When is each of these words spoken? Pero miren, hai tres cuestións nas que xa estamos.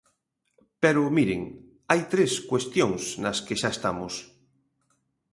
Pero 0.81 1.13
miren, 1.17 1.41
hai 1.89 2.01
tres 2.13 2.31
cuestións 2.51 3.01
nas 3.23 3.37
que 3.45 3.55
xa 3.61 3.69
estamos. 3.75 4.13